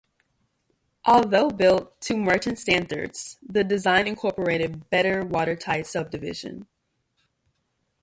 Although 1.05 1.51
built 1.51 2.01
to 2.01 2.17
merchant 2.17 2.57
standards, 2.57 3.37
the 3.47 3.63
design 3.63 4.07
incorporated 4.07 4.89
better 4.89 5.23
watertight 5.23 5.85
subdivision. 5.85 6.65